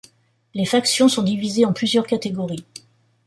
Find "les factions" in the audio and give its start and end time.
0.55-1.07